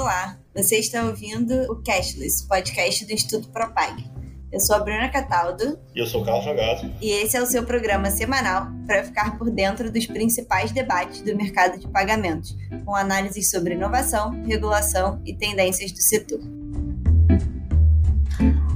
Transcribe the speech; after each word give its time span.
Olá, 0.00 0.38
você 0.56 0.78
está 0.78 1.04
ouvindo 1.04 1.70
o 1.70 1.82
Cashless, 1.84 2.48
podcast 2.48 3.04
do 3.04 3.12
Instituto 3.12 3.50
Propag. 3.50 4.02
Eu 4.50 4.58
sou 4.58 4.76
a 4.76 4.78
Bruna 4.78 5.10
Cataldo. 5.10 5.78
E 5.94 6.00
eu 6.00 6.06
sou 6.06 6.22
o 6.22 6.24
Carlos 6.24 6.42
Jogado. 6.42 6.90
E 7.02 7.10
esse 7.10 7.36
é 7.36 7.42
o 7.42 7.44
seu 7.44 7.64
programa 7.64 8.10
semanal 8.10 8.68
para 8.86 9.04
ficar 9.04 9.36
por 9.36 9.50
dentro 9.50 9.92
dos 9.92 10.06
principais 10.06 10.72
debates 10.72 11.20
do 11.20 11.36
mercado 11.36 11.78
de 11.78 11.86
pagamentos, 11.86 12.56
com 12.86 12.96
análises 12.96 13.50
sobre 13.50 13.74
inovação, 13.74 14.30
regulação 14.46 15.20
e 15.26 15.36
tendências 15.36 15.92
do 15.92 16.00
setor. 16.00 16.40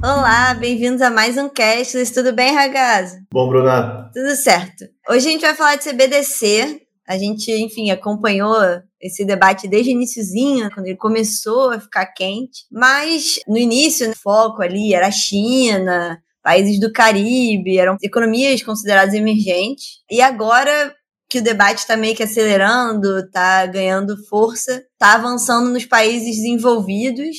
Olá, 0.03 0.53
bem-vindos 0.53 1.01
a 1.01 1.09
mais 1.09 1.39
um 1.39 1.49
Cashless. 1.49 2.13
Tudo 2.13 2.33
bem, 2.33 2.53
Ragazzo? 2.53 3.17
Bom, 3.31 3.49
Bruna. 3.49 4.11
Tudo 4.13 4.35
certo. 4.35 4.85
Hoje 5.09 5.27
a 5.27 5.31
gente 5.31 5.41
vai 5.41 5.55
falar 5.55 5.75
de 5.75 5.85
CBDC, 5.85 6.84
a 7.07 7.17
gente, 7.17 7.51
enfim, 7.51 7.91
acompanhou 7.91 8.55
esse 8.99 9.23
debate 9.23 9.67
desde 9.67 9.91
o 9.91 9.93
iníciozinho, 9.93 10.71
quando 10.71 10.87
ele 10.87 10.97
começou 10.97 11.71
a 11.71 11.79
ficar 11.79 12.07
quente. 12.07 12.65
Mas 12.71 13.39
no 13.47 13.57
início, 13.57 14.09
o 14.09 14.15
foco 14.15 14.61
ali 14.61 14.93
era 14.93 15.07
a 15.07 15.11
China, 15.11 16.19
países 16.41 16.79
do 16.79 16.91
Caribe, 16.91 17.77
eram 17.77 17.97
economias 18.01 18.63
consideradas 18.63 19.13
emergentes. 19.13 19.99
E 20.09 20.21
agora 20.21 20.95
que 21.29 21.39
o 21.39 21.43
debate 21.43 21.79
está 21.79 21.97
meio 21.97 22.15
que 22.15 22.23
acelerando, 22.23 23.19
está 23.19 23.65
ganhando 23.65 24.15
força, 24.27 24.83
está 24.93 25.15
avançando 25.15 25.69
nos 25.69 25.85
países 25.85 26.37
desenvolvidos. 26.37 27.35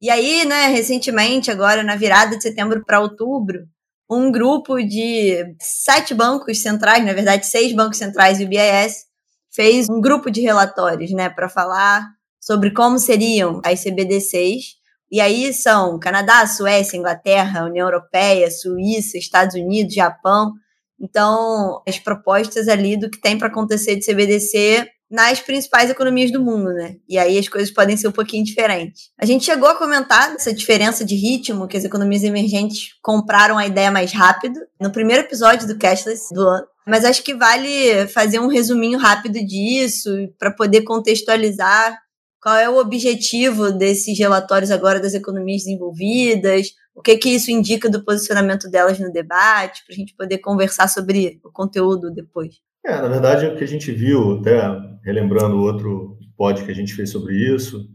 E 0.00 0.10
aí, 0.10 0.44
né, 0.44 0.66
recentemente, 0.66 1.50
agora 1.50 1.82
na 1.82 1.96
virada 1.96 2.36
de 2.36 2.42
setembro 2.42 2.84
para 2.84 3.00
outubro, 3.00 3.60
um 4.16 4.30
grupo 4.30 4.82
de 4.82 5.54
sete 5.60 6.14
bancos 6.14 6.60
centrais, 6.60 7.04
na 7.04 7.12
verdade, 7.12 7.46
seis 7.46 7.74
bancos 7.74 7.98
centrais 7.98 8.40
e 8.40 8.44
o 8.44 8.48
BIS, 8.48 9.06
fez 9.54 9.88
um 9.88 10.00
grupo 10.00 10.30
de 10.30 10.40
relatórios, 10.40 11.10
né, 11.12 11.28
para 11.28 11.48
falar 11.48 12.06
sobre 12.40 12.70
como 12.72 12.98
seriam 12.98 13.60
as 13.64 13.82
CBDCs. 13.82 14.76
E 15.10 15.20
aí 15.20 15.52
são 15.52 15.98
Canadá, 15.98 16.46
Suécia, 16.46 16.96
Inglaterra, 16.96 17.64
União 17.64 17.86
Europeia, 17.86 18.50
Suíça, 18.50 19.18
Estados 19.18 19.54
Unidos, 19.54 19.94
Japão. 19.94 20.52
Então, 20.98 21.82
as 21.86 21.98
propostas 21.98 22.66
ali 22.68 22.96
do 22.96 23.10
que 23.10 23.20
tem 23.20 23.36
para 23.36 23.48
acontecer 23.48 23.96
de 23.96 24.04
CBDC 24.04 24.88
nas 25.12 25.40
principais 25.40 25.90
economias 25.90 26.32
do 26.32 26.42
mundo, 26.42 26.72
né? 26.72 26.96
E 27.06 27.18
aí 27.18 27.38
as 27.38 27.46
coisas 27.46 27.70
podem 27.70 27.98
ser 27.98 28.08
um 28.08 28.12
pouquinho 28.12 28.42
diferentes. 28.42 29.10
A 29.20 29.26
gente 29.26 29.44
chegou 29.44 29.68
a 29.68 29.74
comentar 29.74 30.34
essa 30.34 30.54
diferença 30.54 31.04
de 31.04 31.14
ritmo 31.14 31.68
que 31.68 31.76
as 31.76 31.84
economias 31.84 32.24
emergentes 32.24 32.94
compraram 33.02 33.58
a 33.58 33.66
ideia 33.66 33.90
mais 33.90 34.10
rápido 34.10 34.58
no 34.80 34.90
primeiro 34.90 35.22
episódio 35.22 35.68
do 35.68 35.78
Cashless 35.78 36.32
do 36.32 36.40
ano. 36.40 36.66
Mas 36.86 37.04
acho 37.04 37.22
que 37.22 37.34
vale 37.34 38.08
fazer 38.08 38.40
um 38.40 38.48
resuminho 38.48 38.98
rápido 38.98 39.34
disso 39.44 40.10
para 40.38 40.50
poder 40.50 40.80
contextualizar 40.80 41.94
qual 42.40 42.56
é 42.56 42.68
o 42.70 42.78
objetivo 42.78 43.70
desses 43.70 44.18
relatórios 44.18 44.70
agora 44.70 44.98
das 44.98 45.12
economias 45.12 45.64
desenvolvidas, 45.64 46.68
o 46.94 47.02
que 47.02 47.18
que 47.18 47.28
isso 47.28 47.50
indica 47.50 47.88
do 47.88 48.02
posicionamento 48.02 48.68
delas 48.70 48.98
no 48.98 49.12
debate, 49.12 49.84
para 49.84 49.94
a 49.94 49.96
gente 49.96 50.16
poder 50.16 50.38
conversar 50.38 50.88
sobre 50.88 51.38
o 51.44 51.52
conteúdo 51.52 52.10
depois. 52.10 52.54
É, 52.84 53.00
na 53.00 53.08
verdade, 53.08 53.46
o 53.46 53.56
que 53.56 53.62
a 53.62 53.68
gente 53.68 53.92
viu, 53.92 54.40
até 54.40 54.60
relembrando 55.04 55.60
outro 55.60 56.18
pod 56.36 56.64
que 56.64 56.70
a 56.70 56.74
gente 56.74 56.94
fez 56.94 57.10
sobre 57.10 57.34
isso, 57.36 57.88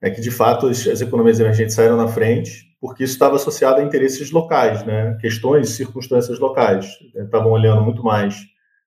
é 0.00 0.10
que, 0.10 0.20
de 0.20 0.30
fato, 0.30 0.68
as, 0.68 0.86
as 0.86 1.00
economias 1.00 1.40
emergentes 1.40 1.74
saíram 1.74 1.96
na 1.96 2.06
frente, 2.06 2.76
porque 2.80 3.02
isso 3.02 3.14
estava 3.14 3.34
associado 3.34 3.80
a 3.80 3.84
interesses 3.84 4.30
locais, 4.30 4.84
né? 4.86 5.16
questões 5.20 5.68
e 5.68 5.72
circunstâncias 5.72 6.38
locais. 6.38 6.86
Estavam 7.16 7.50
olhando 7.50 7.82
muito 7.82 8.04
mais 8.04 8.36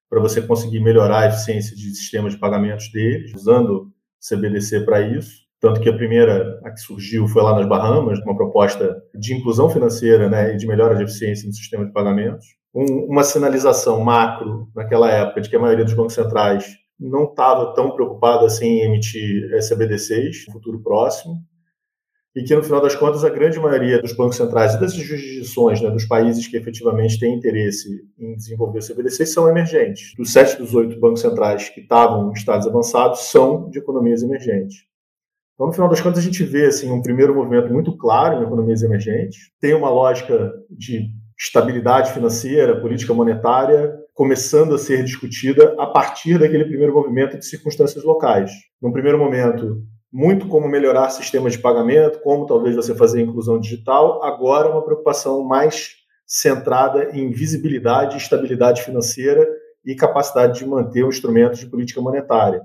para 0.09 0.21
você 0.21 0.41
conseguir 0.41 0.79
melhorar 0.79 1.19
a 1.19 1.27
eficiência 1.27 1.75
de 1.75 1.93
sistemas 1.95 2.33
de 2.33 2.39
pagamentos 2.39 2.89
deles, 2.91 3.33
usando 3.35 3.91
CBDC 4.21 4.85
para 4.85 5.01
isso. 5.01 5.41
Tanto 5.59 5.81
que 5.81 5.89
a 5.89 5.95
primeira 5.95 6.59
a 6.63 6.71
que 6.71 6.79
surgiu 6.79 7.27
foi 7.27 7.43
lá 7.43 7.55
nas 7.55 7.67
Bahamas, 7.67 8.19
uma 8.19 8.35
proposta 8.35 8.95
de 9.13 9.33
inclusão 9.33 9.69
financeira 9.69 10.29
né, 10.29 10.53
e 10.53 10.57
de 10.57 10.65
melhora 10.65 10.95
de 10.95 11.03
eficiência 11.03 11.45
no 11.45 11.53
sistema 11.53 11.85
de 11.85 11.91
pagamentos 11.91 12.60
um, 12.73 13.05
uma 13.05 13.23
sinalização 13.23 13.99
macro 13.99 14.69
naquela 14.75 15.09
época 15.09 15.41
de 15.41 15.49
que 15.49 15.55
a 15.55 15.59
maioria 15.59 15.85
dos 15.85 15.93
bancos 15.93 16.13
centrais 16.13 16.77
não 16.99 17.25
estava 17.25 17.73
tão 17.73 17.91
preocupada 17.91 18.45
assim 18.45 18.67
em 18.67 18.85
emitir 18.85 19.49
CBDCs 19.67 20.45
no 20.47 20.53
futuro 20.53 20.81
próximo 20.81 21.35
e 22.35 22.43
que 22.43 22.55
no 22.55 22.63
final 22.63 22.81
das 22.81 22.95
contas 22.95 23.25
a 23.25 23.29
grande 23.29 23.59
maioria 23.59 24.01
dos 24.01 24.13
bancos 24.13 24.37
centrais 24.37 24.73
e 24.73 24.79
das 24.79 24.93
jurisdições 24.93 25.81
né, 25.81 25.89
dos 25.89 26.05
países 26.05 26.47
que 26.47 26.55
efetivamente 26.55 27.19
têm 27.19 27.35
interesse 27.35 28.05
em 28.17 28.35
desenvolver 28.35 28.79
CBDCs 28.79 29.33
são 29.33 29.49
emergentes. 29.49 30.13
Dos 30.15 30.31
sete 30.31 30.57
dos 30.57 30.73
oito 30.73 30.97
bancos 30.99 31.21
centrais 31.21 31.69
que 31.69 31.81
estavam 31.81 32.29
em 32.29 32.33
estados 32.33 32.67
avançados 32.67 33.31
são 33.31 33.69
de 33.69 33.79
economias 33.79 34.23
emergentes. 34.23 34.85
Então, 35.55 35.67
no 35.67 35.73
final 35.73 35.89
das 35.89 36.01
contas, 36.01 36.19
a 36.19 36.23
gente 36.23 36.43
vê 36.43 36.65
assim, 36.65 36.89
um 36.89 37.01
primeiro 37.01 37.35
movimento 37.35 37.71
muito 37.71 37.95
claro 37.97 38.39
em 38.39 38.45
economias 38.45 38.81
emergentes. 38.81 39.51
Tem 39.59 39.73
uma 39.73 39.89
lógica 39.89 40.51
de 40.69 41.11
estabilidade 41.41 42.13
financeira, 42.13 42.79
política 42.79 43.15
monetária, 43.15 43.99
começando 44.13 44.75
a 44.75 44.77
ser 44.77 45.03
discutida 45.03 45.75
a 45.79 45.87
partir 45.87 46.37
daquele 46.37 46.65
primeiro 46.65 46.93
movimento 46.93 47.35
de 47.35 47.45
circunstâncias 47.47 48.03
locais. 48.03 48.51
Num 48.79 48.91
primeiro 48.91 49.17
momento, 49.17 49.81
muito 50.13 50.47
como 50.47 50.67
melhorar 50.67 51.09
sistemas 51.09 51.53
de 51.53 51.59
pagamento, 51.59 52.19
como 52.21 52.45
talvez 52.45 52.75
você 52.75 52.93
fazer 52.93 53.21
inclusão 53.21 53.59
digital, 53.59 54.23
agora 54.23 54.69
uma 54.69 54.85
preocupação 54.85 55.43
mais 55.43 55.95
centrada 56.27 57.09
em 57.11 57.31
visibilidade, 57.31 58.17
estabilidade 58.17 58.83
financeira 58.83 59.47
e 59.83 59.95
capacidade 59.95 60.59
de 60.59 60.65
manter 60.67 61.03
o 61.03 61.09
instrumento 61.09 61.57
de 61.57 61.65
política 61.65 61.99
monetária. 61.99 62.61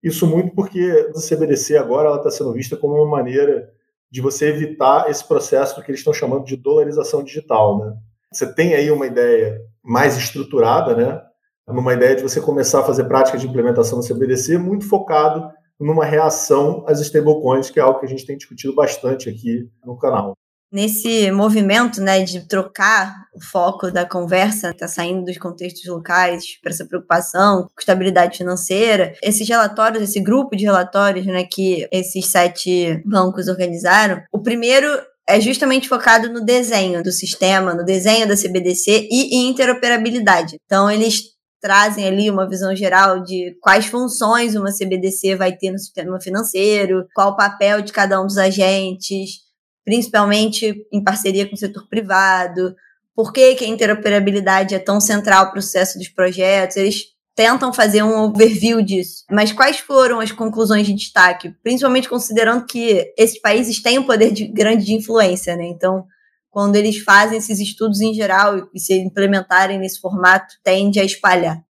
Isso 0.00 0.28
muito 0.28 0.54
porque 0.54 1.10
a 1.12 1.20
CBDC 1.20 1.76
agora 1.76 2.14
está 2.14 2.30
sendo 2.30 2.52
vista 2.52 2.76
como 2.76 2.94
uma 2.94 3.10
maneira 3.10 3.68
de 4.08 4.20
você 4.20 4.48
evitar 4.48 5.10
esse 5.10 5.26
processo 5.26 5.82
que 5.82 5.90
eles 5.90 6.00
estão 6.00 6.12
chamando 6.12 6.44
de 6.44 6.56
dolarização 6.56 7.24
digital, 7.24 7.78
né? 7.78 7.96
Você 8.32 8.52
tem 8.52 8.74
aí 8.74 8.90
uma 8.90 9.06
ideia 9.06 9.60
mais 9.82 10.16
estruturada, 10.16 10.94
né? 10.94 11.20
Numa 11.68 11.94
ideia 11.94 12.16
de 12.16 12.22
você 12.22 12.40
começar 12.40 12.80
a 12.80 12.84
fazer 12.84 13.04
práticas 13.04 13.40
de 13.40 13.46
implementação 13.46 14.00
do 14.00 14.06
CBDC 14.06 14.58
muito 14.58 14.88
focado 14.88 15.50
numa 15.78 16.04
reação 16.04 16.84
às 16.88 17.00
stablecoins, 17.00 17.70
que 17.70 17.78
é 17.78 17.82
algo 17.82 18.00
que 18.00 18.06
a 18.06 18.08
gente 18.08 18.26
tem 18.26 18.36
discutido 18.36 18.74
bastante 18.74 19.28
aqui 19.28 19.68
no 19.84 19.98
canal. 19.98 20.34
Nesse 20.72 21.30
movimento 21.30 22.00
né, 22.00 22.24
de 22.24 22.48
trocar 22.48 23.14
o 23.34 23.40
foco 23.42 23.90
da 23.90 24.06
conversa, 24.06 24.70
está 24.70 24.88
saindo 24.88 25.22
dos 25.22 25.36
contextos 25.36 25.86
locais 25.86 26.58
para 26.62 26.72
essa 26.72 26.86
preocupação 26.86 27.64
com 27.64 27.78
estabilidade 27.78 28.38
financeira, 28.38 29.14
esses 29.22 29.46
relatórios, 29.46 30.02
esse 30.02 30.18
grupo 30.18 30.56
de 30.56 30.64
relatórios 30.64 31.26
né, 31.26 31.44
que 31.44 31.86
esses 31.92 32.26
sete 32.26 33.02
bancos 33.04 33.48
organizaram, 33.48 34.22
o 34.32 34.38
primeiro 34.38 34.88
é 35.28 35.40
justamente 35.40 35.88
focado 35.88 36.28
no 36.28 36.44
desenho 36.44 37.02
do 37.02 37.12
sistema, 37.12 37.74
no 37.74 37.84
desenho 37.84 38.26
da 38.26 38.36
CBDC 38.36 39.08
e 39.10 39.36
em 39.36 39.48
interoperabilidade. 39.48 40.56
Então, 40.64 40.90
eles 40.90 41.32
trazem 41.60 42.04
ali 42.06 42.28
uma 42.28 42.48
visão 42.48 42.74
geral 42.74 43.22
de 43.22 43.56
quais 43.60 43.86
funções 43.86 44.56
uma 44.56 44.72
CBDC 44.72 45.36
vai 45.36 45.56
ter 45.56 45.70
no 45.70 45.78
sistema 45.78 46.20
financeiro, 46.20 47.06
qual 47.14 47.30
o 47.30 47.36
papel 47.36 47.82
de 47.82 47.92
cada 47.92 48.20
um 48.20 48.26
dos 48.26 48.36
agentes, 48.36 49.42
principalmente 49.84 50.74
em 50.92 51.02
parceria 51.02 51.48
com 51.48 51.54
o 51.54 51.58
setor 51.58 51.88
privado, 51.88 52.74
por 53.14 53.32
que, 53.32 53.54
que 53.54 53.64
a 53.64 53.68
interoperabilidade 53.68 54.74
é 54.74 54.78
tão 54.78 55.00
central 55.00 55.50
para 55.50 55.60
o 55.60 55.62
sucesso 55.62 55.98
dos 55.98 56.08
projetos. 56.08 56.76
Eles 56.76 57.04
tentam 57.34 57.72
fazer 57.72 58.02
um 58.02 58.24
overview 58.24 58.82
disso. 58.82 59.24
Mas 59.30 59.52
quais 59.52 59.78
foram 59.78 60.20
as 60.20 60.32
conclusões 60.32 60.86
de 60.86 60.94
destaque? 60.94 61.54
Principalmente 61.62 62.08
considerando 62.08 62.66
que 62.66 63.12
esses 63.16 63.40
países 63.40 63.82
têm 63.82 63.98
um 63.98 64.06
poder 64.06 64.32
de, 64.32 64.46
grande 64.46 64.84
de 64.84 64.94
influência, 64.94 65.56
né? 65.56 65.64
Então, 65.64 66.04
quando 66.50 66.76
eles 66.76 66.98
fazem 66.98 67.38
esses 67.38 67.58
estudos 67.58 68.00
em 68.00 68.12
geral 68.12 68.68
e 68.74 68.78
se 68.78 68.94
implementarem 68.94 69.78
nesse 69.78 70.00
formato, 70.00 70.54
tende 70.62 71.00
a 71.00 71.04
espalhar. 71.04 71.62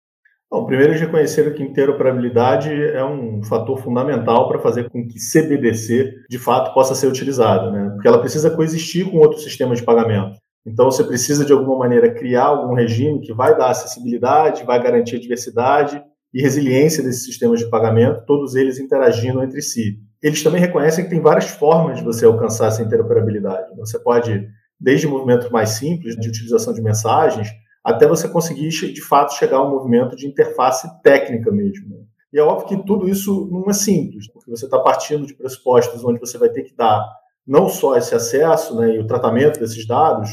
Bom, 0.50 0.66
primeiro, 0.66 0.92
eles 0.92 1.00
reconheceram 1.00 1.54
que 1.54 1.62
interoperabilidade 1.62 2.70
é 2.70 3.02
um 3.02 3.42
fator 3.42 3.78
fundamental 3.78 4.48
para 4.48 4.58
fazer 4.60 4.90
com 4.90 5.06
que 5.06 5.18
CBDC, 5.18 6.12
de 6.28 6.38
fato, 6.38 6.74
possa 6.74 6.94
ser 6.94 7.06
utilizada, 7.06 7.70
né? 7.70 7.88
Porque 7.94 8.06
ela 8.06 8.20
precisa 8.20 8.50
coexistir 8.50 9.10
com 9.10 9.16
outros 9.16 9.44
sistemas 9.44 9.78
de 9.78 9.84
pagamento. 9.84 10.36
Então, 10.64 10.90
você 10.90 11.02
precisa, 11.02 11.44
de 11.44 11.52
alguma 11.52 11.76
maneira, 11.76 12.14
criar 12.14 12.44
algum 12.44 12.74
regime 12.74 13.20
que 13.20 13.32
vai 13.32 13.56
dar 13.56 13.70
acessibilidade, 13.70 14.64
vai 14.64 14.82
garantir 14.82 15.18
diversidade 15.18 16.02
e 16.32 16.40
resiliência 16.40 17.02
desses 17.02 17.24
sistemas 17.24 17.58
de 17.58 17.68
pagamento, 17.68 18.24
todos 18.24 18.54
eles 18.54 18.78
interagindo 18.78 19.42
entre 19.42 19.60
si. 19.60 19.98
Eles 20.22 20.42
também 20.42 20.60
reconhecem 20.60 21.04
que 21.04 21.10
tem 21.10 21.20
várias 21.20 21.46
formas 21.46 21.98
de 21.98 22.04
você 22.04 22.24
alcançar 22.24 22.68
essa 22.68 22.82
interoperabilidade. 22.82 23.76
Você 23.76 23.98
pode, 23.98 24.48
desde 24.78 25.08
movimentos 25.08 25.50
mais 25.50 25.70
simples, 25.70 26.16
de 26.16 26.28
utilização 26.28 26.72
de 26.72 26.80
mensagens, 26.80 27.48
até 27.84 28.06
você 28.06 28.28
conseguir, 28.28 28.68
de 28.68 29.02
fato, 29.02 29.34
chegar 29.34 29.56
a 29.56 29.66
um 29.66 29.70
movimento 29.70 30.14
de 30.14 30.26
interface 30.28 30.88
técnica 31.02 31.50
mesmo. 31.50 32.06
E 32.32 32.38
é 32.38 32.42
óbvio 32.42 32.68
que 32.68 32.86
tudo 32.86 33.08
isso 33.08 33.48
não 33.50 33.68
é 33.68 33.72
simples, 33.72 34.30
porque 34.32 34.50
você 34.50 34.64
está 34.64 34.78
partindo 34.78 35.26
de 35.26 35.34
pressupostos 35.34 36.04
onde 36.04 36.20
você 36.20 36.38
vai 36.38 36.48
ter 36.48 36.62
que 36.62 36.74
dar 36.74 37.04
não 37.46 37.68
só 37.68 37.96
esse 37.96 38.14
acesso 38.14 38.76
né, 38.76 38.94
e 38.94 39.00
o 39.00 39.06
tratamento 39.06 39.58
desses 39.58 39.86
dados, 39.86 40.30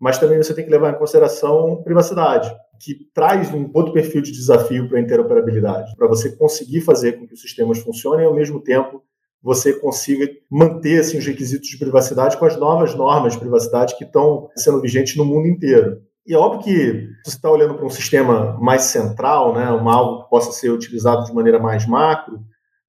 mas 0.00 0.18
também 0.18 0.38
você 0.38 0.54
tem 0.54 0.64
que 0.64 0.70
levar 0.70 0.92
em 0.92 0.98
consideração 0.98 1.82
privacidade, 1.82 2.54
que 2.80 3.08
traz 3.14 3.52
um 3.52 3.70
outro 3.72 3.92
perfil 3.92 4.20
de 4.20 4.32
desafio 4.32 4.88
para 4.88 4.98
a 4.98 5.00
interoperabilidade, 5.00 5.94
para 5.96 6.06
você 6.06 6.36
conseguir 6.36 6.82
fazer 6.82 7.12
com 7.12 7.26
que 7.26 7.34
os 7.34 7.40
sistemas 7.40 7.78
funcionem 7.78 8.24
e, 8.24 8.28
ao 8.28 8.34
mesmo 8.34 8.60
tempo, 8.60 9.02
você 9.42 9.72
consiga 9.72 10.28
manter 10.50 11.00
assim, 11.00 11.18
os 11.18 11.26
requisitos 11.26 11.68
de 11.68 11.78
privacidade 11.78 12.36
com 12.36 12.44
as 12.44 12.56
novas 12.56 12.94
normas 12.94 13.34
de 13.34 13.38
privacidade 13.38 13.96
que 13.96 14.04
estão 14.04 14.48
sendo 14.56 14.80
vigentes 14.80 15.16
no 15.16 15.24
mundo 15.24 15.46
inteiro. 15.46 16.02
E 16.26 16.34
é 16.34 16.38
óbvio 16.38 16.62
que 16.62 17.08
você 17.24 17.36
está 17.36 17.50
olhando 17.50 17.74
para 17.74 17.86
um 17.86 17.90
sistema 17.90 18.58
mais 18.60 18.82
central, 18.82 19.54
né, 19.54 19.70
um 19.70 19.88
algo 19.88 20.24
que 20.24 20.30
possa 20.30 20.50
ser 20.50 20.70
utilizado 20.70 21.24
de 21.24 21.32
maneira 21.32 21.58
mais 21.60 21.86
macro, 21.86 22.40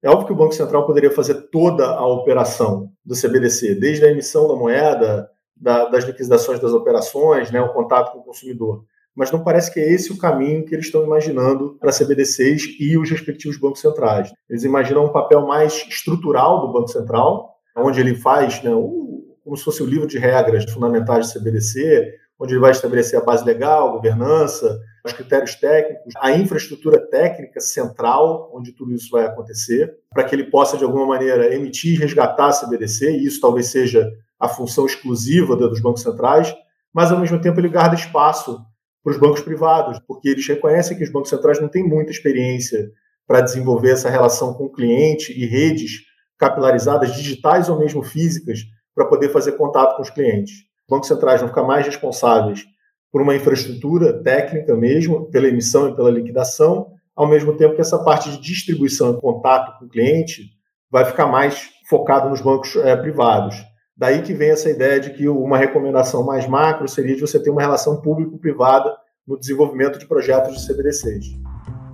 é 0.02 0.08
óbvio 0.08 0.26
que 0.26 0.32
o 0.32 0.36
Banco 0.36 0.54
Central 0.54 0.86
poderia 0.86 1.10
fazer 1.10 1.48
toda 1.50 1.86
a 1.86 2.06
operação 2.06 2.90
do 3.04 3.16
CBDC, 3.16 3.74
desde 3.74 4.04
a 4.04 4.10
emissão 4.10 4.46
da 4.46 4.54
moeda, 4.54 5.28
da, 5.60 5.86
das 5.86 6.04
liquidações 6.04 6.60
das 6.60 6.72
operações, 6.72 7.50
né, 7.50 7.60
o 7.60 7.72
contato 7.72 8.12
com 8.12 8.18
o 8.18 8.24
consumidor. 8.24 8.84
Mas 9.14 9.32
não 9.32 9.42
parece 9.42 9.72
que 9.72 9.80
é 9.80 9.92
esse 9.92 10.12
o 10.12 10.18
caminho 10.18 10.64
que 10.64 10.74
eles 10.74 10.86
estão 10.86 11.04
imaginando 11.04 11.76
para 11.80 11.92
CBDCs 11.92 12.76
e 12.78 12.96
os 12.96 13.10
respectivos 13.10 13.58
bancos 13.58 13.80
centrais. 13.80 14.32
Eles 14.48 14.62
imaginam 14.62 15.06
um 15.06 15.12
papel 15.12 15.44
mais 15.44 15.84
estrutural 15.88 16.60
do 16.60 16.72
Banco 16.72 16.88
Central, 16.88 17.56
onde 17.76 17.98
ele 18.00 18.14
faz 18.14 18.62
né, 18.62 18.70
o, 18.72 19.36
como 19.42 19.56
se 19.56 19.64
fosse 19.64 19.82
o 19.82 19.86
livro 19.86 20.06
de 20.06 20.18
regras 20.18 20.70
fundamentais 20.70 21.26
do 21.26 21.40
CBDC, 21.40 22.14
onde 22.38 22.52
ele 22.52 22.60
vai 22.60 22.70
estabelecer 22.70 23.18
a 23.18 23.24
base 23.24 23.44
legal, 23.44 23.88
a 23.88 23.92
governança, 23.92 24.78
os 25.04 25.12
critérios 25.12 25.54
técnicos, 25.56 26.14
a 26.18 26.32
infraestrutura 26.32 27.00
técnica 27.08 27.60
central, 27.60 28.50
onde 28.54 28.72
tudo 28.72 28.92
isso 28.92 29.10
vai 29.10 29.24
acontecer, 29.24 29.96
para 30.10 30.24
que 30.24 30.34
ele 30.34 30.44
possa, 30.44 30.76
de 30.76 30.84
alguma 30.84 31.06
maneira, 31.06 31.52
emitir 31.52 31.94
e 31.94 31.98
resgatar 31.98 32.48
a 32.48 32.52
CBDC, 32.52 33.10
e 33.10 33.26
isso 33.26 33.40
talvez 33.40 33.66
seja 33.66 34.08
a 34.38 34.48
função 34.48 34.86
exclusiva 34.86 35.56
dos 35.56 35.80
bancos 35.80 36.02
centrais, 36.02 36.54
mas, 36.92 37.10
ao 37.10 37.18
mesmo 37.18 37.40
tempo, 37.40 37.60
ele 37.60 37.68
guarda 37.68 37.94
espaço 37.94 38.60
para 39.02 39.12
os 39.12 39.18
bancos 39.18 39.40
privados, 39.40 40.00
porque 40.06 40.28
eles 40.28 40.46
reconhecem 40.46 40.96
que 40.96 41.04
os 41.04 41.12
bancos 41.12 41.30
centrais 41.30 41.60
não 41.60 41.68
têm 41.68 41.82
muita 41.82 42.10
experiência 42.10 42.90
para 43.26 43.40
desenvolver 43.40 43.92
essa 43.92 44.08
relação 44.08 44.54
com 44.54 44.64
o 44.64 44.72
cliente 44.72 45.32
e 45.32 45.46
redes 45.46 46.02
capilarizadas, 46.38 47.14
digitais 47.14 47.68
ou 47.68 47.78
mesmo 47.78 48.02
físicas, 48.02 48.60
para 48.94 49.06
poder 49.06 49.28
fazer 49.28 49.52
contato 49.52 49.96
com 49.96 50.02
os 50.02 50.10
clientes 50.10 50.68
bancos 50.88 51.08
centrais 51.08 51.40
vão 51.40 51.48
ficar 51.48 51.64
mais 51.64 51.84
responsáveis 51.84 52.64
por 53.12 53.20
uma 53.20 53.36
infraestrutura 53.36 54.22
técnica 54.22 54.74
mesmo, 54.74 55.30
pela 55.30 55.48
emissão 55.48 55.88
e 55.88 55.94
pela 55.94 56.10
liquidação, 56.10 56.92
ao 57.14 57.26
mesmo 57.26 57.56
tempo 57.56 57.74
que 57.74 57.80
essa 57.80 57.98
parte 58.02 58.30
de 58.30 58.40
distribuição 58.40 59.12
e 59.12 59.20
contato 59.20 59.78
com 59.78 59.84
o 59.84 59.88
cliente 59.88 60.50
vai 60.90 61.04
ficar 61.04 61.26
mais 61.26 61.70
focado 61.88 62.28
nos 62.28 62.40
bancos 62.40 62.76
é, 62.76 62.96
privados. 62.96 63.56
Daí 63.98 64.22
que 64.22 64.32
vem 64.32 64.50
essa 64.50 64.70
ideia 64.70 64.98
de 65.00 65.10
que 65.10 65.28
uma 65.28 65.58
recomendação 65.58 66.24
mais 66.24 66.46
macro 66.46 66.86
seria 66.86 67.16
de 67.16 67.20
você 67.20 67.42
ter 67.42 67.50
uma 67.50 67.60
relação 67.60 68.00
público-privada 68.00 68.96
no 69.26 69.36
desenvolvimento 69.36 69.98
de 69.98 70.06
projetos 70.06 70.56
de 70.56 70.64
CBDCs. 70.68 71.26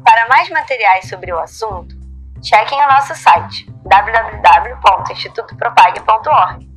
Para 0.05 0.29
mais 0.29 0.51
materiais 0.51 1.09
sobre 1.09 1.33
o 1.33 1.39
assunto, 1.39 1.97
chequem 2.43 2.79
o 2.79 2.89
nosso 2.89 3.15
site 3.15 3.73
www.institutopropag.org 3.85 6.74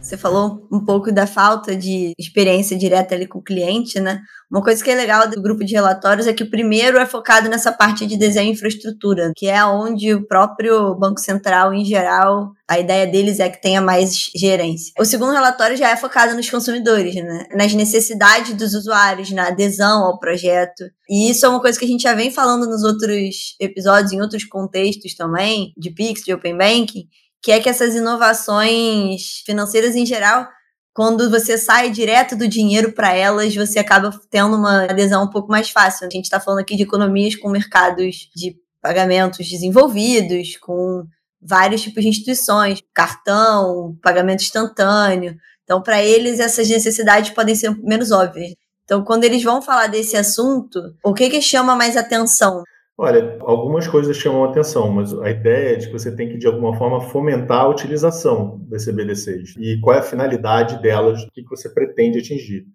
você 0.00 0.16
falou 0.16 0.66
um 0.72 0.84
pouco 0.84 1.12
da 1.12 1.26
falta 1.26 1.76
de 1.76 2.12
experiência 2.18 2.76
direta 2.76 3.14
ali 3.14 3.26
com 3.26 3.38
o 3.38 3.42
cliente, 3.42 4.00
né? 4.00 4.20
Uma 4.50 4.62
coisa 4.62 4.82
que 4.82 4.90
é 4.90 4.94
legal 4.94 5.28
do 5.30 5.40
grupo 5.40 5.64
de 5.64 5.74
relatórios 5.74 6.26
é 6.26 6.32
que 6.32 6.42
o 6.42 6.50
primeiro 6.50 6.98
é 6.98 7.06
focado 7.06 7.48
nessa 7.48 7.70
parte 7.70 8.04
de 8.04 8.16
desenho 8.16 8.48
e 8.48 8.52
infraestrutura, 8.52 9.32
que 9.36 9.46
é 9.46 9.64
onde 9.64 10.12
o 10.12 10.26
próprio 10.26 10.94
Banco 10.96 11.20
Central, 11.20 11.72
em 11.72 11.84
geral, 11.84 12.50
a 12.68 12.78
ideia 12.78 13.06
deles 13.06 13.38
é 13.38 13.48
que 13.48 13.62
tenha 13.62 13.80
mais 13.80 14.30
gerência. 14.34 14.92
O 14.98 15.04
segundo 15.04 15.32
relatório 15.32 15.76
já 15.76 15.90
é 15.90 15.96
focado 15.96 16.34
nos 16.34 16.50
consumidores, 16.50 17.14
né? 17.14 17.46
nas 17.54 17.72
necessidades 17.74 18.54
dos 18.54 18.74
usuários, 18.74 19.30
na 19.30 19.48
adesão 19.48 20.04
ao 20.04 20.18
projeto. 20.18 20.84
E 21.08 21.30
isso 21.30 21.46
é 21.46 21.48
uma 21.48 21.60
coisa 21.60 21.78
que 21.78 21.84
a 21.84 21.88
gente 21.88 22.02
já 22.02 22.14
vem 22.14 22.32
falando 22.32 22.66
nos 22.66 22.82
outros 22.82 23.54
episódios, 23.60 24.12
em 24.12 24.20
outros 24.20 24.44
contextos 24.44 25.14
também, 25.14 25.72
de 25.76 25.90
Pix, 25.90 26.22
de 26.24 26.32
Open 26.32 26.56
Banking, 26.58 27.06
que 27.42 27.52
é 27.52 27.60
que 27.60 27.68
essas 27.68 27.94
inovações 27.94 29.42
financeiras 29.44 29.96
em 29.96 30.04
geral, 30.04 30.46
quando 30.92 31.30
você 31.30 31.56
sai 31.56 31.90
direto 31.90 32.36
do 32.36 32.48
dinheiro 32.48 32.92
para 32.92 33.14
elas, 33.14 33.54
você 33.54 33.78
acaba 33.78 34.10
tendo 34.30 34.56
uma 34.56 34.84
adesão 34.84 35.24
um 35.24 35.30
pouco 35.30 35.48
mais 35.48 35.70
fácil. 35.70 36.06
A 36.06 36.10
gente 36.10 36.24
está 36.24 36.40
falando 36.40 36.60
aqui 36.60 36.76
de 36.76 36.82
economias 36.82 37.36
com 37.36 37.48
mercados 37.48 38.28
de 38.34 38.56
pagamentos 38.82 39.48
desenvolvidos, 39.48 40.56
com 40.56 41.04
vários 41.40 41.82
tipos 41.82 42.02
de 42.02 42.08
instituições, 42.08 42.82
cartão, 42.92 43.96
pagamento 44.02 44.42
instantâneo. 44.42 45.36
Então, 45.64 45.80
para 45.82 46.02
eles, 46.02 46.40
essas 46.40 46.68
necessidades 46.68 47.30
podem 47.30 47.54
ser 47.54 47.74
menos 47.82 48.10
óbvias. 48.10 48.52
Então, 48.84 49.04
quando 49.04 49.24
eles 49.24 49.42
vão 49.42 49.62
falar 49.62 49.86
desse 49.86 50.16
assunto, 50.16 50.80
o 51.04 51.14
que, 51.14 51.30
que 51.30 51.40
chama 51.40 51.76
mais 51.76 51.96
atenção? 51.96 52.64
Olha, 53.02 53.38
algumas 53.40 53.88
coisas 53.88 54.14
chamam 54.14 54.44
a 54.44 54.50
atenção, 54.50 54.90
mas 54.90 55.18
a 55.20 55.30
ideia 55.30 55.72
é 55.72 55.76
de 55.76 55.86
que 55.86 55.92
você 55.94 56.14
tem 56.14 56.28
que, 56.28 56.36
de 56.36 56.46
alguma 56.46 56.76
forma, 56.76 57.00
fomentar 57.00 57.62
a 57.62 57.68
utilização 57.68 58.60
das 58.68 58.84
CBDCs. 58.84 59.54
E 59.58 59.80
qual 59.80 59.96
é 59.96 60.00
a 60.00 60.02
finalidade 60.02 60.82
delas, 60.82 61.22
o 61.22 61.30
que 61.30 61.42
você 61.48 61.70
pretende 61.70 62.18
atingir. 62.18 62.66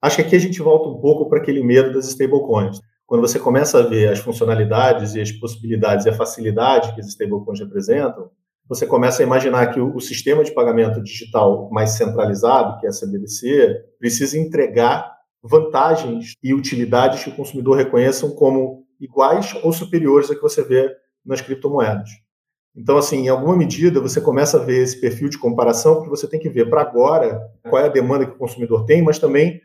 Acho 0.00 0.16
que 0.16 0.22
aqui 0.22 0.34
a 0.34 0.38
gente 0.38 0.62
volta 0.62 0.88
um 0.88 0.98
pouco 0.98 1.28
para 1.28 1.40
aquele 1.40 1.62
medo 1.62 1.92
das 1.92 2.08
stablecoins. 2.08 2.80
Quando 3.06 3.20
você 3.20 3.38
começa 3.38 3.78
a 3.78 3.82
ver 3.82 4.08
as 4.08 4.18
funcionalidades 4.18 5.14
e 5.14 5.20
as 5.20 5.30
possibilidades 5.30 6.06
e 6.06 6.08
a 6.08 6.14
facilidade 6.14 6.94
que 6.94 7.00
as 7.02 7.08
stablecoins 7.08 7.60
representam, 7.60 8.30
você 8.66 8.86
começa 8.86 9.22
a 9.22 9.26
imaginar 9.26 9.66
que 9.74 9.78
o, 9.78 10.00
sistema 10.00 10.42
de 10.42 10.54
pagamento 10.54 11.02
digital 11.02 11.68
mais 11.70 11.90
centralizado, 11.90 12.80
que 12.80 12.86
é 12.86 12.88
a 12.88 12.92
CBDC, 12.92 13.76
precisa 13.98 14.38
entregar 14.38 15.14
vantagens 15.42 16.32
e 16.42 16.54
utilidades 16.54 17.22
que 17.22 17.28
o 17.28 17.36
consumidor 17.36 17.76
reconheçam 17.76 18.30
como 18.30 18.85
iguais 19.00 19.54
ou 19.62 19.72
superiores 19.72 20.30
a 20.30 20.34
que 20.34 20.42
você 20.42 20.62
vê 20.62 20.94
nas 21.24 21.40
criptomoedas. 21.40 22.08
Então, 22.74 22.98
assim, 22.98 23.24
em 23.24 23.28
alguma 23.28 23.56
medida, 23.56 24.00
você 24.00 24.20
começa 24.20 24.58
a 24.58 24.64
ver 24.64 24.82
esse 24.82 25.00
perfil 25.00 25.30
de 25.30 25.38
comparação, 25.38 25.94
porque 25.94 26.10
você 26.10 26.28
tem 26.28 26.38
que 26.38 26.50
ver 26.50 26.68
para 26.68 26.82
agora 26.82 27.40
qual 27.62 27.82
é 27.82 27.86
a 27.86 27.90
demanda 27.90 28.26
que 28.26 28.32
o 28.32 28.38
consumidor 28.38 28.84
tem, 28.84 29.02
mas 29.02 29.18
também 29.18 29.60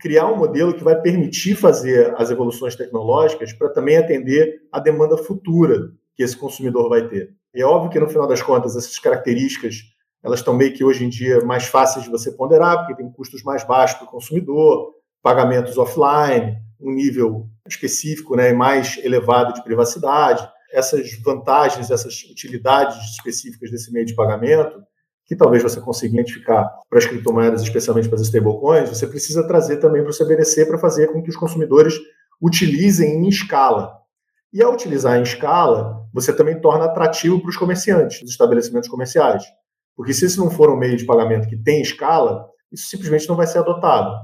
criar 0.00 0.26
um 0.26 0.36
modelo 0.36 0.72
que 0.72 0.82
vai 0.82 0.98
permitir 1.00 1.54
fazer 1.56 2.14
as 2.16 2.30
evoluções 2.30 2.74
tecnológicas 2.74 3.52
para 3.52 3.68
também 3.68 3.98
atender 3.98 4.62
a 4.72 4.80
demanda 4.80 5.16
futura 5.18 5.90
que 6.14 6.22
esse 6.22 6.36
consumidor 6.36 6.88
vai 6.88 7.06
ter. 7.06 7.34
E 7.54 7.60
é 7.60 7.66
óbvio 7.66 7.90
que, 7.90 8.00
no 8.00 8.08
final 8.08 8.26
das 8.26 8.40
contas, 8.40 8.76
essas 8.76 8.98
características 8.98 9.82
elas 10.22 10.40
estão 10.40 10.54
meio 10.54 10.74
que 10.74 10.82
hoje 10.82 11.04
em 11.04 11.08
dia 11.08 11.44
mais 11.44 11.66
fáceis 11.66 12.04
de 12.04 12.10
você 12.10 12.32
ponderar, 12.32 12.78
porque 12.78 12.96
tem 12.96 13.10
custos 13.10 13.42
mais 13.42 13.62
baixos 13.64 13.98
para 13.98 14.06
o 14.06 14.10
consumidor, 14.10 14.94
pagamentos 15.22 15.78
offline, 15.78 16.56
um 16.80 16.92
nível 16.92 17.48
específico 17.68 18.36
né, 18.36 18.52
mais 18.52 18.98
elevado 19.02 19.52
de 19.54 19.62
privacidade, 19.62 20.48
essas 20.72 21.10
vantagens, 21.22 21.90
essas 21.90 22.22
utilidades 22.24 22.96
específicas 23.10 23.70
desse 23.70 23.92
meio 23.92 24.04
de 24.04 24.14
pagamento, 24.14 24.82
que 25.24 25.36
talvez 25.36 25.62
você 25.62 25.80
consiga 25.80 26.14
identificar 26.14 26.68
para 26.88 26.98
as 26.98 27.06
criptomoedas, 27.06 27.62
especialmente 27.62 28.08
para 28.08 28.16
as 28.16 28.26
stablecoins, 28.26 28.88
você 28.88 29.06
precisa 29.06 29.46
trazer 29.46 29.76
também 29.76 30.02
para 30.02 30.10
o 30.10 30.16
CBDC 30.16 30.66
para 30.66 30.78
fazer 30.78 31.12
com 31.12 31.22
que 31.22 31.28
os 31.28 31.36
consumidores 31.36 31.94
utilizem 32.40 33.16
em 33.16 33.28
escala. 33.28 33.98
E 34.52 34.62
ao 34.62 34.72
utilizar 34.72 35.18
em 35.18 35.22
escala, 35.22 36.06
você 36.14 36.32
também 36.32 36.58
torna 36.58 36.86
atrativo 36.86 37.40
para 37.40 37.50
os 37.50 37.56
comerciantes, 37.56 38.22
os 38.22 38.30
estabelecimentos 38.30 38.88
comerciais. 38.88 39.44
Porque 39.94 40.14
se 40.14 40.24
esse 40.24 40.38
não 40.38 40.50
for 40.50 40.70
um 40.70 40.76
meio 40.76 40.96
de 40.96 41.04
pagamento 41.04 41.48
que 41.48 41.56
tem 41.56 41.82
escala, 41.82 42.48
isso 42.72 42.88
simplesmente 42.88 43.28
não 43.28 43.36
vai 43.36 43.46
ser 43.46 43.58
adotado. 43.58 44.16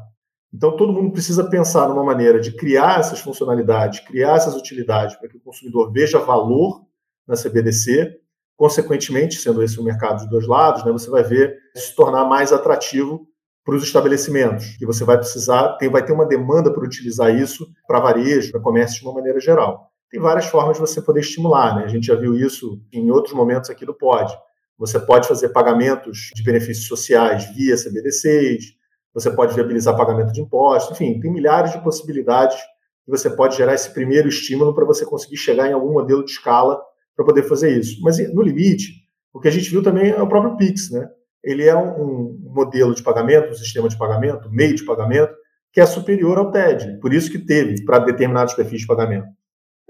Então, 0.55 0.77
todo 0.77 0.93
mundo 0.93 1.11
precisa 1.11 1.43
pensar 1.51 1.89
numa 1.89 2.05
maneira 2.05 2.39
de 2.39 2.53
criar 2.53 3.01
essas 3.01 3.19
funcionalidades, 3.19 3.99
criar 3.99 4.37
essas 4.37 4.55
utilidades 4.55 5.17
para 5.17 5.29
que 5.29 5.37
o 5.37 5.41
consumidor 5.41 5.91
veja 5.93 6.21
valor 6.21 6.87
na 7.27 7.35
CBDC. 7.35 8.21
Consequentemente, 8.57 9.35
sendo 9.35 9.65
esse 9.65 9.81
o 9.81 9.83
mercado 9.83 10.21
de 10.21 10.31
dois 10.31 10.47
lados, 10.47 10.85
né, 10.85 10.93
você 10.93 11.11
vai 11.11 11.25
ver 11.25 11.59
se 11.75 11.93
tornar 11.97 12.25
mais 12.25 12.53
atrativo 12.53 13.27
para 13.65 13.75
os 13.75 13.83
estabelecimentos, 13.83 14.77
que 14.77 14.87
você 14.87 15.03
vai 15.05 15.17
precisar, 15.17 15.77
tem, 15.79 15.89
vai 15.89 16.05
ter 16.05 16.13
uma 16.13 16.27
demanda 16.27 16.73
para 16.73 16.85
utilizar 16.85 17.35
isso 17.35 17.67
para 17.89 17.99
varejo, 17.99 18.53
para 18.53 18.61
comércio 18.61 19.01
de 19.01 19.07
uma 19.07 19.15
maneira 19.15 19.41
geral. 19.41 19.91
Tem 20.09 20.21
várias 20.21 20.47
formas 20.47 20.77
de 20.77 20.81
você 20.83 21.03
poder 21.03 21.21
estimular, 21.21 21.75
né? 21.75 21.85
A 21.85 21.89
gente 21.89 22.07
já 22.07 22.15
viu 22.15 22.37
isso 22.37 22.81
em 22.93 23.11
outros 23.11 23.35
momentos 23.35 23.71
aqui 23.71 23.85
do 23.85 23.95
POD. 23.95 24.33
Você 24.79 25.01
pode 25.01 25.27
fazer 25.27 25.49
pagamentos 25.49 26.31
de 26.33 26.45
benefícios 26.45 26.87
sociais 26.87 27.53
via 27.57 27.75
CBDCs, 27.75 28.77
você 29.15 29.31
pode 29.31 29.55
viabilizar 29.55 29.97
pagamento 29.97 30.33
de 30.33 30.41
impostos, 30.41 31.01
enfim, 31.01 31.21
tem 31.21 31.33
milhares 31.33 31.73
de 31.73 31.83
possibilidades 31.83 32.57
que 33.05 33.11
você 33.11 33.31
pode 33.31 33.57
gerar 33.57 33.75
esse 33.75 33.91
primeiro 33.91 34.29
estímulo 34.29 34.75
para 34.75 34.85
você 34.85 35.07
conseguir 35.07 35.37
chegar 35.37 35.69
em 35.69 35.73
algum 35.73 35.93
modelo 35.93 36.25
de 36.25 36.33
escala 36.33 36.81
para 37.15 37.25
poder 37.25 37.45
fazer 37.45 37.79
isso. 37.79 38.01
Mas 38.03 38.19
no 38.35 38.43
limite, 38.43 38.93
o 39.33 39.41
que 39.41 39.49
a 39.49 39.51
gente 39.51 39.71
viu 39.71 39.83
também 39.83 40.11
é 40.11 40.21
o 40.21 40.29
próprio 40.29 40.57
Pix, 40.57 40.91
né? 40.91 41.09
Ele 41.43 41.65
é 41.65 41.77
um, 41.77 42.39
modelo 42.55 42.95
de 42.95 43.03
pagamento, 43.03 43.51
um 43.51 43.55
sistema 43.55 43.89
de 43.89 43.99
pagamento, 43.99 44.49
um 44.49 44.53
meio 44.53 44.75
de 44.75 44.85
pagamento, 44.85 45.35
que 45.73 45.81
é 45.81 45.87
superior 45.87 46.39
ao 46.39 46.51
TED. 46.51 46.99
Por 47.01 47.13
isso 47.13 47.31
que 47.31 47.39
teve 47.39 47.85
para 47.85 47.99
determinados 47.99 48.55
perfis 48.55 48.81
de 48.81 48.87
pagamento. 48.87 49.27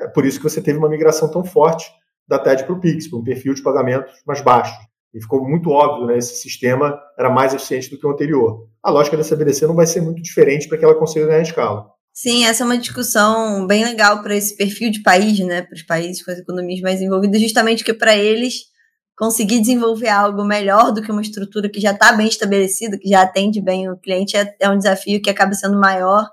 É 0.01 0.09
por 0.09 0.27
isso 0.27 0.39
que 0.39 0.45
você 0.45 0.61
teve 0.61 0.79
uma 0.79 0.89
migração 0.89 1.31
tão 1.31 1.45
forte 1.45 1.91
da 2.27 2.39
TED 2.39 2.65
para 2.65 2.75
o 2.75 2.81
Pix, 2.81 3.09
para 3.09 3.19
um 3.19 3.23
perfil 3.23 3.55
de 3.55 3.63
pagamento 3.63 4.11
mais 4.27 4.41
baixo. 4.41 4.75
E 5.15 5.23
ficou 5.23 5.49
muito 5.49 5.71
óbvio, 5.71 6.07
né? 6.07 6.19
Esse 6.19 6.35
sistema 6.35 6.99
era 7.17 7.31
mais 7.31 7.55
eficiente 7.55 7.89
do 7.91 7.99
que 7.99 8.07
o 8.07 8.11
anterior. 8.11 8.69
A 8.83 8.91
lógica 8.91 9.17
da 9.17 9.23
CBDC 9.23 9.67
não 9.67 9.77
vai 9.77 9.87
ser 9.87 10.01
muito 10.01 10.21
diferente 10.21 10.69
para 10.69 10.77
que 10.77 10.85
ela 10.85 10.99
consiga 10.99 11.27
ganhar 11.27 11.43
escala. 11.43 11.87
Sim, 12.13 12.45
essa 12.45 12.63
é 12.63 12.67
uma 12.67 12.79
discussão 12.79 13.67
bem 13.67 13.85
legal 13.85 14.23
para 14.23 14.37
esse 14.37 14.57
perfil 14.57 14.91
de 14.91 15.03
país, 15.03 15.39
né? 15.41 15.63
Para 15.63 15.75
os 15.75 15.83
países 15.83 16.25
com 16.25 16.31
as 16.31 16.39
economias 16.39 16.81
mais 16.81 17.01
envolvidas, 17.01 17.41
justamente 17.41 17.79
porque 17.79 17.95
para 17.95 18.17
eles 18.17 18.73
conseguir 19.17 19.61
desenvolver 19.61 20.09
algo 20.09 20.45
melhor 20.45 20.93
do 20.93 21.03
que 21.03 21.11
uma 21.11 21.23
estrutura 21.23 21.69
que 21.69 21.81
já 21.81 21.93
está 21.93 22.13
bem 22.13 22.27
estabelecida, 22.27 22.99
que 22.99 23.09
já 23.09 23.23
atende 23.23 23.61
bem 23.61 23.89
o 23.89 23.97
cliente, 23.97 24.37
é, 24.37 24.55
é 24.61 24.69
um 24.69 24.79
desafio 24.79 25.23
que 25.23 25.31
acaba 25.31 25.55
sendo 25.55 25.79
maior 25.79 26.29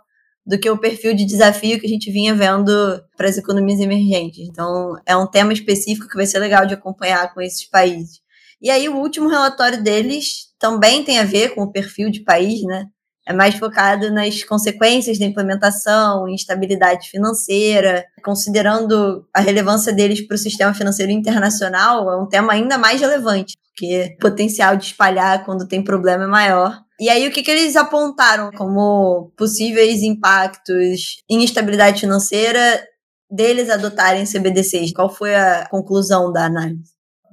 do 0.46 0.60
que 0.60 0.70
o 0.70 0.78
perfil 0.78 1.16
de 1.16 1.26
desafio 1.26 1.80
que 1.80 1.86
a 1.86 1.90
gente 1.90 2.12
vinha 2.12 2.34
vendo 2.34 2.72
para 3.16 3.28
as 3.28 3.38
economias 3.38 3.80
emergentes. 3.80 4.48
Então, 4.48 4.96
é 5.06 5.16
um 5.16 5.28
tema 5.28 5.54
específico 5.54 6.08
que 6.08 6.16
vai 6.16 6.26
ser 6.26 6.40
legal 6.40 6.66
de 6.66 6.74
acompanhar 6.74 7.32
com 7.34 7.42
esses 7.42 7.70
países. 7.70 8.21
E 8.62 8.70
aí, 8.70 8.88
o 8.88 8.98
último 8.98 9.28
relatório 9.28 9.84
deles 9.84 10.52
também 10.60 11.04
tem 11.04 11.20
a 11.20 11.24
ver 11.24 11.56
com 11.56 11.64
o 11.64 11.72
perfil 11.72 12.12
de 12.12 12.24
país, 12.24 12.62
né? 12.64 12.86
É 13.28 13.34
mais 13.34 13.56
focado 13.56 14.12
nas 14.12 14.44
consequências 14.44 15.20
da 15.20 15.26
implementação, 15.26 16.28
instabilidade 16.28 17.10
financeira, 17.10 18.04
considerando 18.24 19.26
a 19.34 19.40
relevância 19.40 19.94
deles 19.94 20.26
para 20.26 20.36
o 20.36 20.40
sistema 20.40 20.74
financeiro 20.74 21.12
internacional, 21.12 22.10
é 22.12 22.18
um 22.18 22.28
tema 22.28 22.54
ainda 22.54 22.78
mais 22.78 23.00
relevante, 23.00 23.56
porque 23.70 24.16
o 24.16 24.22
potencial 24.22 24.76
de 24.76 24.86
espalhar 24.86 25.46
quando 25.46 25.68
tem 25.68 25.84
problema 25.84 26.24
é 26.24 26.28
maior. 26.28 26.82
E 27.00 27.10
aí, 27.10 27.28
o 27.28 27.32
que, 27.32 27.44
que 27.44 27.52
eles 27.52 27.76
apontaram 27.76 28.52
como 28.52 29.32
possíveis 29.38 30.02
impactos 30.02 31.18
em 31.30 31.44
instabilidade 31.44 32.02
financeira 32.02 32.84
deles 33.30 33.70
adotarem 33.70 34.26
CBDCs? 34.26 34.94
Qual 34.94 35.10
foi 35.10 35.34
a 35.34 35.68
conclusão 35.70 36.32
da 36.32 36.46
análise? 36.46 36.91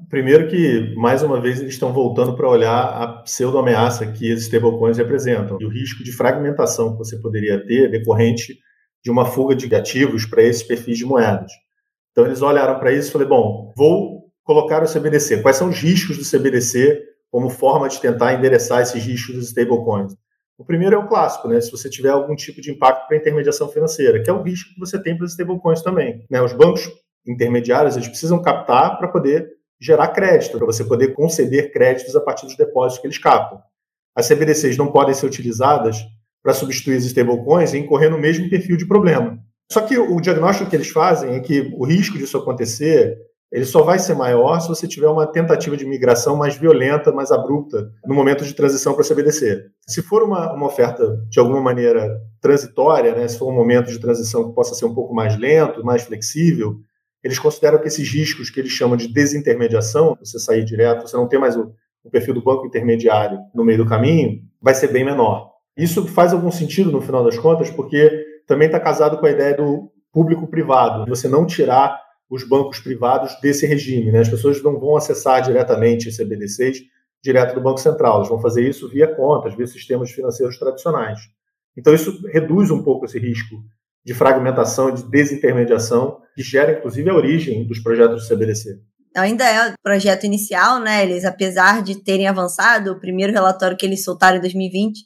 Primeiro 0.09 0.49
que, 0.49 0.95
mais 0.97 1.23
uma 1.23 1.41
vez, 1.41 1.61
eles 1.61 1.75
estão 1.75 1.93
voltando 1.93 2.37
para 2.37 2.49
olhar 2.49 2.81
a 2.81 3.23
pseudo-ameaça 3.23 4.11
que 4.13 4.33
as 4.33 4.43
stablecoins 4.43 4.97
representam 4.97 5.59
e 5.61 5.67
o 5.67 5.69
risco 5.69 6.03
de 6.03 6.13
fragmentação 6.13 6.93
que 6.93 6.99
você 6.99 7.19
poderia 7.19 7.65
ter 7.67 7.91
decorrente 7.91 8.59
de 9.03 9.11
uma 9.11 9.27
fuga 9.27 9.55
de 9.55 9.73
ativos 9.75 10.25
para 10.25 10.43
esses 10.43 10.63
perfis 10.63 10.99
de 10.99 11.05
moedas. 11.05 11.53
Então, 12.13 12.27
eles 12.27 12.43
olharam 12.43 12.79
para 12.79 12.93
isso 12.93 13.09
e 13.09 13.13
falaram, 13.13 13.31
bom, 13.31 13.73
vou 13.77 14.33
colocar 14.45 14.83
o 14.83 14.93
CBDC. 14.93 15.43
Quais 15.43 15.57
são 15.57 15.69
os 15.69 15.79
riscos 15.79 16.17
do 16.17 16.25
CBDC 16.25 17.09
como 17.31 17.51
forma 17.51 17.89
de 17.89 18.01
tentar 18.01 18.35
endereçar 18.35 18.83
esses 18.83 19.05
riscos 19.05 19.35
dos 19.35 19.49
stablecoins. 19.49 20.15
O 20.57 20.65
primeiro 20.65 20.97
é 20.97 20.99
o 20.99 21.07
clássico, 21.07 21.47
né? 21.47 21.61
Se 21.61 21.71
você 21.71 21.89
tiver 21.89 22.11
algum 22.11 22.35
tipo 22.35 22.61
de 22.61 22.71
impacto 22.71 23.07
para 23.07 23.17
a 23.17 23.21
intermediação 23.21 23.69
financeira, 23.69 24.23
que 24.23 24.29
é 24.29 24.33
o 24.33 24.43
risco 24.43 24.75
que 24.75 24.81
você 24.81 25.01
tem 25.01 25.17
para 25.17 25.25
os 25.25 25.33
stablecoins 25.33 25.83
também. 25.83 26.25
Né? 26.29 26.43
Os 26.43 26.53
bancos 26.53 26.89
intermediários 27.27 27.97
eles 27.97 28.09
precisam 28.09 28.43
captar 28.43 28.99
para 28.99 29.09
poder 29.09 29.58
gerar 29.81 30.09
crédito, 30.09 30.57
para 30.57 30.67
você 30.67 30.85
poder 30.85 31.15
conceder 31.15 31.73
créditos 31.73 32.17
a 32.17 32.21
partir 32.21 32.47
dos 32.47 32.57
depósitos 32.57 33.01
que 33.01 33.07
eles 33.07 33.19
captam. 33.19 33.61
As 34.15 34.27
CBDCs 34.29 34.77
não 34.77 34.91
podem 34.91 35.15
ser 35.15 35.27
utilizadas 35.27 35.99
para 36.43 36.55
substituir 36.55 36.97
as 36.97 37.05
stablecoins 37.05 37.73
e 37.73 37.79
incorrer 37.79 38.11
no 38.11 38.19
mesmo 38.19 38.49
perfil 38.49 38.77
de 38.77 38.87
problema. 38.87 39.39
Só 39.71 39.83
que 39.83 39.99
o 39.99 40.21
diagnóstico 40.21 40.69
que 40.69 40.77
eles 40.77 40.89
fazem 40.89 41.35
é 41.35 41.41
que 41.41 41.73
o 41.77 41.85
risco 41.85 42.17
disso 42.17 42.39
acontecer 42.39 43.19
ele 43.51 43.65
só 43.65 43.83
vai 43.83 43.99
ser 43.99 44.15
maior 44.15 44.61
se 44.61 44.69
você 44.69 44.87
tiver 44.87 45.09
uma 45.09 45.27
tentativa 45.27 45.77
de 45.77 45.87
migração 45.87 46.37
mais 46.37 46.57
violenta, 46.57 47.11
mais 47.11 47.31
abrupta, 47.31 47.91
no 48.07 48.15
momento 48.15 48.45
de 48.45 48.53
transição 48.53 48.93
para 48.93 49.03
o 49.03 49.09
CBDC. 49.09 49.65
Se 49.87 50.03
for 50.03 50.23
uma, 50.23 50.53
uma 50.53 50.67
oferta 50.67 51.17
de 51.31 51.41
alguma 51.41 51.61
maneira 51.61 52.21
transitória, 52.43 53.15
né, 53.15 53.27
se 53.27 53.39
for 53.39 53.51
um 53.51 53.55
momento 53.55 53.91
de 53.91 53.99
transição 53.99 54.49
que 54.49 54.55
possa 54.55 54.75
ser 54.75 54.85
um 54.85 54.95
pouco 54.95 55.15
mais 55.15 55.39
lento, 55.39 55.83
mais 55.83 56.03
flexível, 56.03 56.77
eles 57.29 57.39
consideram 57.39 57.79
que 57.79 57.89
esses 57.89 58.09
riscos 58.09 58.49
que 58.49 58.59
eles 58.59 58.73
chamam 58.73 58.97
de 58.97 59.07
desintermediação, 59.07 60.17
você 60.19 60.39
sair 60.39 60.65
direto, 60.65 61.07
você 61.07 61.17
não 61.17 61.29
ter 61.29 61.39
mais 61.39 61.57
o, 61.57 61.71
o 62.03 62.11
perfil 62.11 62.33
do 62.33 62.43
banco 62.43 62.67
intermediário 62.67 63.39
no 63.55 63.63
meio 63.63 63.79
do 63.79 63.87
caminho, 63.87 64.41
vai 64.61 64.75
ser 64.75 64.89
bem 64.89 65.05
menor. 65.05 65.53
Isso 65.77 66.07
faz 66.09 66.33
algum 66.33 66.51
sentido 66.51 66.91
no 66.91 67.03
final 67.03 67.23
das 67.23 67.39
contas, 67.39 67.71
porque 67.71 68.25
também 68.47 68.67
está 68.67 68.81
casado 68.81 69.19
com 69.19 69.27
a 69.27 69.31
ideia 69.31 69.55
do 69.55 69.93
público-privado, 70.11 71.05
você 71.07 71.29
não 71.29 71.45
tirar 71.45 72.01
os 72.31 72.45
bancos 72.45 72.81
privados 72.81 73.39
desse 73.41 73.67
regime. 73.67 74.11
Né? 74.11 74.21
As 74.21 74.29
pessoas 74.29 74.63
não 74.63 74.81
vão 74.81 74.97
acessar 74.97 75.43
diretamente 75.43 76.09
esse 76.09 76.25
CBDCs 76.25 76.79
direto 77.23 77.55
do 77.55 77.61
Banco 77.61 77.79
Central, 77.79 78.17
elas 78.17 78.29
vão 78.29 78.41
fazer 78.41 78.67
isso 78.67 78.89
via 78.89 79.07
contas, 79.07 79.55
via 79.55 79.67
sistemas 79.67 80.11
financeiros 80.11 80.59
tradicionais. 80.59 81.21
Então, 81.77 81.93
isso 81.93 82.27
reduz 82.29 82.71
um 82.71 82.83
pouco 82.83 83.05
esse 83.05 83.19
risco 83.19 83.63
de 84.05 84.15
fragmentação 84.15 84.91
de 84.91 85.03
desintermediação, 85.05 86.21
que 86.39 86.43
gera, 86.45 86.79
inclusive, 86.79 87.11
a 87.11 87.15
origem 87.15 87.67
dos 87.67 87.81
projetos 87.81 88.23
do 88.23 88.29
CBDC. 88.29 88.79
Ainda 89.17 89.45
é 89.45 89.71
o 89.71 89.73
projeto 89.83 90.25
inicial, 90.25 90.79
né? 90.79 91.03
Eles, 91.03 91.25
apesar 91.25 91.83
de 91.83 91.97
terem 91.97 92.29
avançado, 92.29 92.93
o 92.93 93.01
primeiro 93.01 93.33
relatório 93.33 93.77
que 93.77 93.85
eles 93.85 94.05
soltaram 94.05 94.37
em 94.37 94.41
2020 94.41 95.01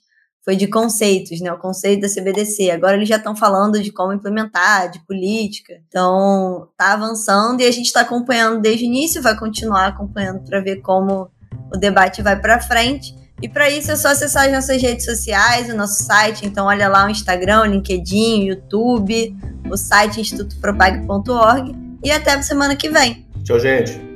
foi 0.44 0.56
de 0.56 0.66
conceitos, 0.66 1.40
né? 1.40 1.50
O 1.50 1.58
conceito 1.58 2.02
da 2.02 2.08
CBDC. 2.08 2.70
Agora 2.70 2.96
eles 2.96 3.08
já 3.08 3.16
estão 3.16 3.34
falando 3.34 3.80
de 3.80 3.90
como 3.90 4.12
implementar, 4.12 4.90
de 4.90 4.98
política. 5.06 5.72
Então, 5.88 6.68
tá 6.76 6.92
avançando 6.92 7.62
e 7.62 7.66
a 7.66 7.70
gente 7.70 7.86
está 7.86 8.02
acompanhando 8.02 8.60
desde 8.60 8.84
o 8.84 8.86
início, 8.86 9.22
vai 9.22 9.38
continuar 9.38 9.86
acompanhando 9.86 10.44
para 10.44 10.60
ver 10.60 10.82
como 10.82 11.30
o 11.74 11.78
debate 11.78 12.20
vai 12.20 12.38
para 12.38 12.60
frente. 12.60 13.14
E 13.42 13.49
para 13.49 13.68
isso 13.68 13.90
é 13.90 13.96
só 13.96 14.08
acessar 14.08 14.46
as 14.46 14.52
nossas 14.52 14.80
redes 14.80 15.04
sociais, 15.04 15.68
o 15.68 15.76
nosso 15.76 16.04
site. 16.04 16.46
Então, 16.46 16.66
olha 16.66 16.88
lá 16.88 17.06
o 17.06 17.11
Instagram, 17.11 17.62
o 17.62 17.66
LinkedIn, 17.66 18.44
o 18.44 18.46
YouTube, 18.50 19.37
o 19.68 19.76
site 19.76 20.20
institutopropag.org. 20.20 21.75
E 22.04 22.11
até 22.11 22.32
a 22.32 22.42
semana 22.42 22.76
que 22.76 22.88
vem. 22.88 23.26
Tchau, 23.44 23.58
gente. 23.58 24.12